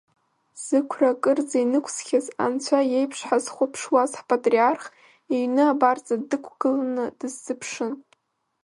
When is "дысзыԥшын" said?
7.19-7.91